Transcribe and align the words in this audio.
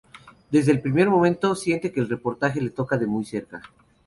Desde 0.49 0.71
el 0.71 0.81
primer 0.81 1.11
momento, 1.11 1.53
siente 1.53 1.91
que 1.91 1.99
el 1.99 2.09
reportaje 2.09 2.59
le 2.59 2.71
toca 2.71 2.97
de 2.97 3.05
muy 3.05 3.23
cerca. 3.23 3.61